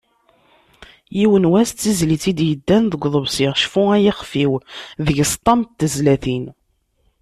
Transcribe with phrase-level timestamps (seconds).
[1.19, 4.53] "Yiwen wass", d tizlit i d-yeddan deg uḍebsi "Cfu ay ixef-iw",
[5.05, 6.45] deg-s ṭam n tezlatin.